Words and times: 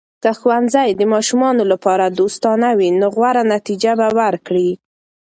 که 0.23 0.29
ښوونځي 0.39 0.89
د 0.95 1.01
ماشومانو 1.13 1.63
لپاره 1.71 2.05
دوستانه 2.19 2.69
وي، 2.77 2.89
نو 2.99 3.07
غوره 3.15 3.43
نتیجه 3.53 3.91
به 3.99 4.07
ورکړي. 4.19 4.69